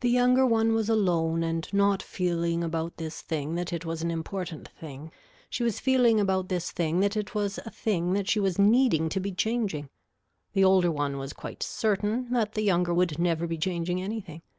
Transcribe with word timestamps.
The 0.00 0.08
younger 0.08 0.46
one 0.46 0.72
was 0.72 0.88
alone 0.88 1.42
and 1.42 1.70
not 1.70 2.02
feeling 2.02 2.64
about 2.64 2.96
this 2.96 3.20
thing 3.20 3.56
that 3.56 3.74
it 3.74 3.84
was 3.84 4.00
an 4.00 4.10
important 4.10 4.68
thing, 4.80 5.12
she 5.50 5.62
was 5.62 5.78
feeling 5.78 6.18
about 6.18 6.48
this 6.48 6.70
thing 6.72 7.00
that 7.00 7.14
it 7.14 7.34
was 7.34 7.58
a 7.58 7.70
thing 7.70 8.14
that 8.14 8.30
she 8.30 8.40
was 8.40 8.58
needing 8.58 9.10
to 9.10 9.20
be 9.20 9.32
changing. 9.32 9.90
The 10.54 10.64
older 10.64 10.90
one 10.90 11.18
was 11.18 11.34
quite 11.34 11.62
certain 11.62 12.32
that 12.32 12.54
the 12.54 12.62
younger 12.62 12.94
would 12.94 13.18
never 13.18 13.46
be 13.46 13.58
changing 13.58 14.00
anything. 14.00 14.40